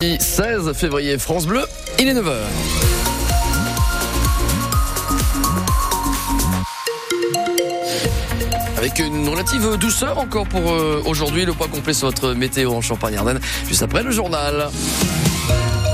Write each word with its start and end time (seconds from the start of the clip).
16 0.00 0.74
février, 0.74 1.18
France 1.18 1.44
Bleu, 1.48 1.62
il 1.98 2.06
est 2.06 2.14
9h. 2.14 2.32
Avec 8.76 9.00
une 9.00 9.28
relative 9.28 9.76
douceur 9.76 10.18
encore 10.18 10.46
pour 10.46 10.70
euh, 10.70 11.02
aujourd'hui, 11.04 11.44
le 11.44 11.52
point 11.52 11.66
complet 11.66 11.94
sur 11.94 12.06
votre 12.06 12.32
météo 12.32 12.74
en 12.74 12.80
Champagne-Ardenne, 12.80 13.40
juste 13.66 13.82
après 13.82 14.04
le 14.04 14.12
journal. 14.12 14.68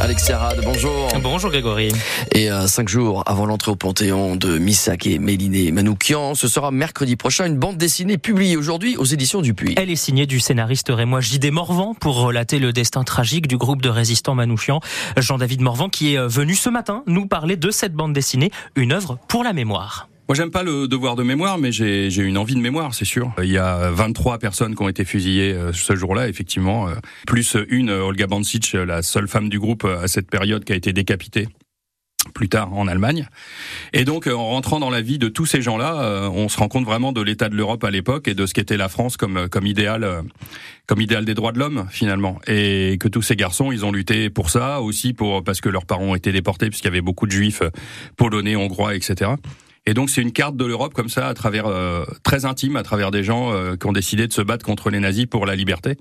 Alexia 0.05 0.36
Rad, 0.36 0.61
bonjour. 0.62 1.09
Bonjour 1.23 1.50
Grégory. 1.50 1.89
Et 2.32 2.50
euh, 2.50 2.66
cinq 2.66 2.91
jours 2.91 3.23
avant 3.25 3.46
l'entrée 3.46 3.71
au 3.71 3.75
Panthéon 3.75 4.36
de 4.36 4.59
Missak 4.59 5.07
et 5.07 5.18
Méliné 5.18 5.73
Manoukian, 5.73 6.34
ce 6.34 6.46
sera 6.46 6.71
mercredi 6.71 7.16
prochain 7.16 7.46
une 7.46 7.57
bande 7.57 7.79
dessinée 7.79 8.18
publiée 8.18 8.59
aujourd'hui 8.59 8.98
aux 8.98 9.07
éditions 9.07 9.40
du 9.40 9.54
Puy. 9.54 9.72
Elle 9.79 9.89
est 9.89 9.96
signée 9.96 10.27
du 10.27 10.40
scénariste 10.40 10.90
rémois 10.90 11.22
J.D. 11.22 11.50
Morvan 11.50 11.95
pour 11.95 12.21
relater 12.21 12.59
le 12.59 12.75
destin 12.75 13.03
tragique 13.03 13.48
du 13.48 13.57
groupe 13.57 13.80
de 13.80 13.89
résistants 13.89 14.35
Manouchian. 14.35 14.80
Jean-David 15.17 15.62
Morvan 15.62 15.89
qui 15.89 16.13
est 16.13 16.18
euh, 16.18 16.29
venu 16.29 16.55
ce 16.55 16.68
matin 16.68 17.02
nous 17.07 17.27
parler 17.27 17.57
de 17.57 17.71
cette 17.71 17.94
bande 17.94 18.13
dessinée, 18.13 18.50
une 18.77 18.93
œuvre 18.93 19.18
pour 19.27 19.43
la 19.43 19.55
mémoire. 19.55 20.11
Moi, 20.27 20.35
j'aime 20.35 20.51
pas 20.51 20.63
le 20.63 20.89
devoir 20.89 21.17
de 21.17 21.23
mémoire, 21.23 21.59
mais 21.59 21.71
j'ai 21.71 22.09
une 22.17 22.39
envie 22.39 22.55
de 22.55 22.61
mémoire, 22.61 22.95
c'est 22.95 23.05
sûr. 23.05 23.33
Il 23.43 23.51
y 23.51 23.59
a 23.59 23.91
23 23.91 24.39
personnes 24.39 24.75
qui 24.75 24.83
ont 24.83 24.89
été 24.89 25.05
fusillées 25.05 25.53
euh, 25.53 25.71
ce 25.75 25.95
jour-là, 25.95 26.29
effectivement, 26.29 26.89
euh, 26.89 26.95
plus 27.27 27.59
une, 27.69 27.91
Olga 27.91 28.27
Bancic, 28.27 28.73
la 28.73 29.03
seule 29.03 29.29
femme 29.29 29.50
du 29.50 29.59
groupe 29.59 29.85
à 29.85 30.09
cette 30.09 30.31
période 30.31 30.64
qui 30.64 30.73
a 30.73 30.77
été 30.77 30.95
décapitée 30.95 31.47
plus 32.33 32.48
tard 32.48 32.73
en 32.73 32.89
Allemagne. 32.89 33.28
Et 33.92 34.06
donc, 34.06 34.27
en 34.27 34.47
rentrant 34.47 34.81
dans 34.81 34.89
la 34.89 35.03
vie 35.03 35.19
de 35.19 35.28
tous 35.28 35.45
ces 35.45 35.61
gens-là, 35.61 36.00
euh, 36.00 36.28
on 36.31 36.48
se 36.48 36.56
rend 36.56 36.69
compte 36.69 36.86
vraiment 36.86 37.12
de 37.12 37.20
l'état 37.20 37.50
de 37.50 37.55
l'Europe 37.55 37.84
à 37.84 37.91
l'époque 37.91 38.27
et 38.27 38.34
de 38.34 38.47
ce 38.47 38.55
qu'était 38.55 38.78
la 38.78 38.89
France 38.89 39.19
comme 39.19 39.47
comme 39.50 39.67
idéal, 39.67 40.22
comme 40.86 41.03
idéal 41.03 41.27
des 41.27 41.34
droits 41.34 41.53
de 41.53 41.59
l'homme 41.59 41.86
finalement. 41.91 42.41
Et 42.47 42.97
que 42.98 43.09
tous 43.09 43.20
ces 43.20 43.36
garçons, 43.36 43.72
ils 43.72 43.84
ont 43.84 43.92
lutté 43.92 44.31
pour 44.31 44.48
ça 44.48 44.81
aussi, 44.81 45.12
pour 45.12 45.45
parce 45.45 45.61
que 45.61 45.69
leurs 45.69 45.84
parents 45.84 46.06
ont 46.06 46.14
été 46.14 46.33
déportés, 46.33 46.70
puisqu'il 46.70 46.86
y 46.86 46.92
avait 46.92 47.03
beaucoup 47.03 47.27
de 47.27 47.33
juifs 47.33 47.62
polonais, 48.16 48.56
hongrois, 48.56 48.94
etc. 48.94 49.33
Et 49.86 49.94
donc 49.94 50.08
c'est 50.08 50.22
une 50.22 50.32
carte 50.32 50.56
de 50.56 50.64
l'Europe 50.64 50.94
comme 50.94 51.08
ça, 51.08 51.28
à 51.28 51.34
travers 51.34 51.66
euh, 51.66 52.04
très 52.22 52.44
intime, 52.44 52.77
à 52.77 52.82
travers 52.82 53.10
des 53.10 53.22
gens 53.22 53.52
euh, 53.52 53.77
qui 53.77 53.86
ont 53.86 53.92
décidé 53.92 54.26
de 54.26 54.32
se 54.32 54.41
battre 54.41 54.64
contre 54.64 54.91
les 54.91 55.00
nazis 55.00 55.26
pour 55.26 55.44
la 55.44 55.56
liberté. 55.56 55.96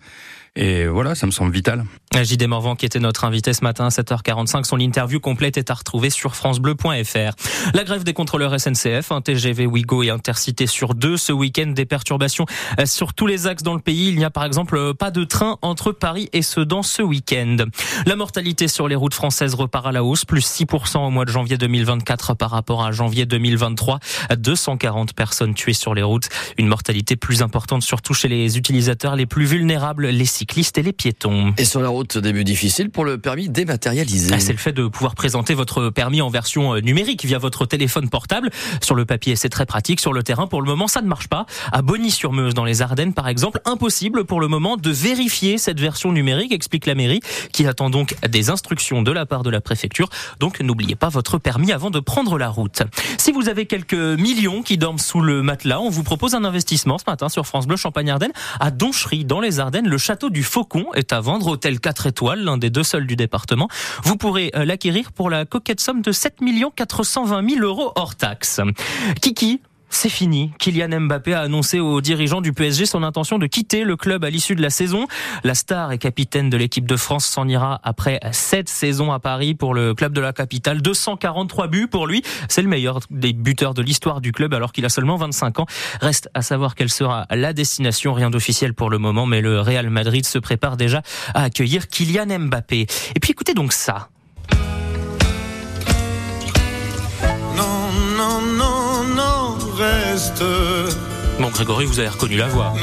Et 0.55 0.85
voilà, 0.85 1.15
ça 1.15 1.25
me 1.25 1.31
semble 1.31 1.51
vital. 1.51 1.83
J.D. 2.21 2.45
Morvan 2.45 2.75
qui 2.75 2.85
était 2.85 2.99
notre 2.99 3.23
invité 3.23 3.53
ce 3.53 3.63
matin 3.63 3.85
à 3.85 3.89
7h45. 3.89 4.65
Son 4.65 4.79
interview 4.79 5.19
complète 5.19 5.57
est 5.57 5.71
à 5.71 5.73
retrouver 5.73 6.11
sur 6.11 6.35
francebleu.fr. 6.35 7.73
La 7.73 7.83
grève 7.83 8.03
des 8.03 8.13
contrôleurs 8.13 8.59
SNCF, 8.59 9.11
un 9.11 9.21
TGV 9.21 9.65
Ouigo 9.65 10.03
et 10.03 10.11
Intercité 10.11 10.67
sur 10.67 10.93
deux. 10.93 11.17
Ce 11.17 11.31
week-end, 11.31 11.67
des 11.67 11.85
perturbations 11.85 12.45
euh, 12.79 12.85
sur 12.85 13.15
tous 13.15 13.25
les 13.25 13.47
axes 13.47 13.63
dans 13.63 13.73
le 13.73 13.79
pays. 13.79 14.09
Il 14.09 14.17
n'y 14.17 14.25
a 14.25 14.29
par 14.29 14.45
exemple 14.45 14.93
pas 14.93 15.09
de 15.09 15.23
train 15.23 15.57
entre 15.63 15.91
Paris 15.91 16.29
et 16.33 16.43
Sedan 16.43 16.83
ce 16.83 17.01
week-end. 17.01 17.57
La 18.05 18.15
mortalité 18.15 18.67
sur 18.67 18.87
les 18.87 18.95
routes 18.95 19.15
françaises 19.15 19.55
repart 19.55 19.87
à 19.87 19.91
la 19.91 20.03
hausse, 20.03 20.23
plus 20.23 20.45
6% 20.45 20.99
au 20.99 21.09
mois 21.09 21.25
de 21.25 21.31
janvier 21.31 21.57
2024 21.57 22.35
par 22.35 22.51
rapport 22.51 22.85
à 22.85 22.91
janvier 22.91 23.25
2023. 23.25 23.99
240 24.37 25.13
personnes 25.13 25.55
tuées 25.55 25.73
sur 25.73 25.95
les 25.95 26.03
routes. 26.03 26.29
Une 26.59 26.67
mortalité 26.67 27.15
plus 27.15 27.41
importante 27.41 27.81
surtout 27.81 28.13
chez 28.13 28.27
les 28.27 28.55
utilisateurs 28.59 29.15
les 29.15 29.25
plus 29.25 29.45
vulnérables, 29.45 30.07
les 30.07 30.25
cyclistes 30.43 30.77
et 30.77 30.83
les 30.83 30.91
piétons. 30.91 31.53
Et 31.57 31.63
sur 31.63 31.79
la 31.79 31.87
route, 31.87 32.17
début 32.17 32.43
difficile 32.43 32.89
pour 32.89 33.05
le 33.05 33.17
permis 33.17 33.47
dématérialisé. 33.47 34.33
Ah, 34.33 34.41
c'est 34.41 34.51
le 34.51 34.57
fait 34.57 34.73
de 34.73 34.87
pouvoir 34.87 35.15
présenter 35.15 35.53
votre 35.53 35.89
permis 35.89 36.21
en 36.21 36.29
version 36.29 36.75
euh, 36.75 36.81
numérique 36.81 37.23
via 37.23 37.37
votre 37.37 37.65
téléphone 37.65 38.09
portable. 38.09 38.49
Sur 38.81 38.95
le 38.95 39.05
papier, 39.05 39.37
c'est 39.37 39.47
très 39.47 39.65
pratique. 39.65 40.01
Sur 40.01 40.11
le 40.11 40.21
terrain, 40.21 40.45
pour 40.47 40.61
le 40.61 40.67
moment, 40.67 40.89
ça 40.89 41.01
ne 41.01 41.07
marche 41.07 41.29
pas. 41.29 41.45
À 41.71 41.81
Bonny-sur-Meuse, 41.81 42.53
dans 42.53 42.65
les 42.65 42.81
Ardennes, 42.81 43.13
par 43.13 43.29
exemple, 43.29 43.61
impossible 43.63 44.25
pour 44.25 44.41
le 44.41 44.49
moment 44.49 44.75
de 44.75 44.89
vérifier 44.89 45.57
cette 45.57 45.79
version 45.79 46.11
numérique, 46.11 46.51
explique 46.51 46.87
la 46.87 46.95
mairie, 46.95 47.21
qui 47.53 47.65
attend 47.65 47.89
donc 47.89 48.17
des 48.27 48.49
instructions 48.49 49.01
de 49.01 49.13
la 49.13 49.25
part 49.25 49.43
de 49.43 49.49
la 49.49 49.61
préfecture. 49.61 50.09
Donc, 50.41 50.59
n'oubliez 50.59 50.95
pas 50.95 51.07
votre 51.07 51.37
permis 51.37 51.71
avant 51.71 51.89
de 51.89 52.01
prendre 52.01 52.37
la 52.37 52.49
route. 52.49 52.83
Si 53.17 53.31
vous 53.31 53.47
avez 53.47 53.65
quelques 53.65 53.93
millions 53.93 54.61
qui 54.61 54.77
dorment 54.77 54.99
sous 54.99 55.21
le 55.21 55.41
matelas, 55.41 55.79
on 55.79 55.89
vous 55.89 56.03
propose 56.03 56.35
un 56.35 56.43
investissement 56.43 56.97
ce 56.97 57.05
matin 57.07 57.29
sur 57.29 57.47
France 57.47 57.65
Bleu 57.65 57.77
Champagne-Ardenne 57.77 58.33
à 58.59 58.71
Donchery, 58.71 59.23
dans 59.23 59.39
les 59.39 59.61
Ardennes. 59.61 59.87
Le 59.87 59.97
château 59.97 60.31
du 60.33 60.43
Faucon 60.43 60.87
est 60.95 61.13
à 61.13 61.21
vendre, 61.21 61.47
hôtel 61.47 61.79
4 61.79 62.07
étoiles, 62.07 62.43
l'un 62.43 62.57
des 62.57 62.69
deux 62.69 62.83
seuls 62.83 63.07
du 63.07 63.15
département. 63.15 63.69
Vous 64.03 64.17
pourrez 64.17 64.51
euh, 64.55 64.65
l'acquérir 64.65 65.13
pour 65.13 65.29
la 65.29 65.45
coquette 65.45 65.79
somme 65.79 66.01
de 66.01 66.11
7 66.11 66.39
420 66.75 67.49
000 67.49 67.65
euros 67.65 67.93
hors 67.95 68.15
taxe. 68.15 68.59
Kiki, 69.21 69.61
c'est 69.95 70.09
fini. 70.09 70.51
Kylian 70.59 71.01
Mbappé 71.01 71.33
a 71.33 71.41
annoncé 71.41 71.79
aux 71.79 72.01
dirigeants 72.01 72.41
du 72.41 72.53
PSG 72.53 72.85
son 72.85 73.03
intention 73.03 73.37
de 73.37 73.47
quitter 73.47 73.83
le 73.83 73.95
club 73.95 74.25
à 74.25 74.29
l'issue 74.29 74.55
de 74.55 74.61
la 74.61 74.69
saison. 74.69 75.07
La 75.43 75.55
star 75.55 75.91
et 75.91 75.97
capitaine 75.97 76.49
de 76.49 76.57
l'équipe 76.57 76.85
de 76.85 76.95
France 76.95 77.25
s'en 77.25 77.47
ira 77.47 77.79
après 77.83 78.19
sept 78.31 78.69
saisons 78.69 79.11
à 79.11 79.19
Paris 79.19 79.55
pour 79.55 79.73
le 79.73 79.93
club 79.93 80.13
de 80.13 80.21
la 80.21 80.33
capitale. 80.33 80.81
243 80.81 81.67
buts 81.67 81.87
pour 81.87 82.07
lui. 82.07 82.23
C'est 82.49 82.61
le 82.61 82.67
meilleur 82.67 82.99
des 83.09 83.33
buteurs 83.33 83.73
de 83.73 83.81
l'histoire 83.81 84.21
du 84.21 84.31
club 84.31 84.53
alors 84.53 84.71
qu'il 84.71 84.85
a 84.85 84.89
seulement 84.89 85.17
25 85.17 85.59
ans. 85.59 85.65
Reste 86.01 86.29
à 86.33 86.41
savoir 86.41 86.75
quelle 86.75 86.89
sera 86.89 87.25
la 87.29 87.53
destination. 87.53 88.13
Rien 88.13 88.29
d'officiel 88.29 88.73
pour 88.73 88.89
le 88.89 88.97
moment, 88.97 89.25
mais 89.25 89.41
le 89.41 89.61
Real 89.61 89.89
Madrid 89.89 90.25
se 90.25 90.39
prépare 90.39 90.77
déjà 90.77 91.01
à 91.33 91.43
accueillir 91.43 91.87
Kylian 91.87 92.39
Mbappé. 92.39 92.87
Et 93.15 93.19
puis 93.19 93.31
écoutez 93.31 93.53
donc 93.53 93.73
ça. 93.73 94.09
reste 99.77 101.12
Bon, 101.39 101.49
Grégory, 101.49 101.85
vous 101.85 101.99
avez 101.99 102.09
reconnu 102.09 102.37
la 102.37 102.47
voix. 102.47 102.73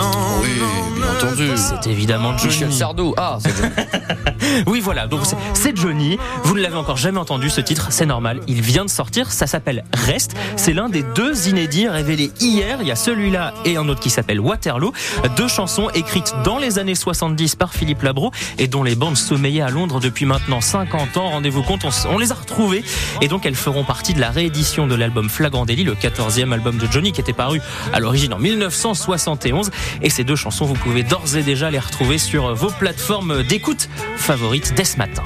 oui, 0.43 0.49
bien 0.97 1.07
entendu. 1.09 1.51
C'est 1.57 1.89
évidemment 1.89 2.37
Johnny. 2.37 2.53
Michel 2.53 2.73
Sardou. 2.73 3.15
Ah, 3.17 3.39
c'est 3.41 3.57
Johnny. 3.57 3.73
oui, 4.67 4.81
voilà. 4.81 5.07
Donc 5.07 5.21
c'est 5.55 5.77
Johnny. 5.77 6.19
Vous 6.43 6.55
ne 6.55 6.61
l'avez 6.61 6.77
encore 6.77 6.97
jamais 6.97 7.19
entendu 7.19 7.49
ce 7.49 7.61
titre. 7.61 7.89
C'est 7.91 8.07
normal. 8.07 8.41
Il 8.49 8.61
vient 8.61 8.85
de 8.85 8.91
sortir. 8.91 9.31
Ça 9.31 9.47
s'appelle 9.47 9.85
Reste. 9.95 10.35
C'est 10.57 10.73
l'un 10.73 10.89
des 10.89 11.05
deux 11.15 11.49
inédits 11.49 11.89
révélés 11.89 12.33
hier. 12.41 12.79
Il 12.81 12.89
y 12.89 12.91
a 12.91 12.97
celui-là 12.97 13.55
et 13.65 13.77
un 13.77 13.89
autre 13.89 14.01
qui 14.01 14.11
s'appelle 14.11 14.41
Waterloo. 14.41 14.93
Deux 15.37 15.49
chansons 15.49 15.89
écrites 15.91 16.35
dans 16.45 16.59
les 16.59 16.79
années 16.79 16.97
70 16.97 17.55
par 17.55 17.73
Philippe 17.73 18.03
Labro 18.03 18.33
et 18.59 18.67
dont 18.67 18.83
les 18.83 18.97
bandes 18.97 19.17
sommeillaient 19.17 19.63
à 19.63 19.71
Londres 19.71 20.01
depuis 20.01 20.27
maintenant 20.27 20.61
50 20.61 21.17
ans. 21.17 21.31
Rendez-vous 21.31 21.63
compte, 21.63 21.85
on, 21.85 21.91
on, 22.11 22.19
les 22.19 22.33
a 22.33 22.35
retrouvées 22.35 22.83
et 23.21 23.29
donc 23.29 23.47
elles 23.47 23.55
feront 23.55 23.85
partie 23.85 24.13
de 24.13 24.21
la 24.21 24.31
réédition 24.31 24.87
de 24.89 24.95
l'album 24.95 25.29
Flagrant 25.31 25.65
Délit, 25.65 25.85
le 25.85 25.95
14e 25.95 26.53
album 26.53 26.79
de 26.79 26.87
Johnny 26.91 27.13
qui 27.13 27.21
était 27.21 27.33
paru 27.33 27.61
à 27.93 28.01
l'origine 28.01 28.35
en 28.35 28.40
1971. 28.41 29.71
Et 30.03 30.11
ces 30.11 30.25
deux 30.25 30.37
chansons, 30.37 30.65
vous 30.65 30.75
pouvez 30.75 31.03
d'ores 31.03 31.37
et 31.37 31.43
déjà 31.43 31.71
les 31.71 31.79
retrouver 31.79 32.19
sur 32.19 32.55
vos 32.55 32.71
plateformes 32.71 33.43
d'écoute 33.43 33.89
favorites 34.17 34.75
dès 34.75 34.85
ce 34.85 34.97
matin. 34.97 35.23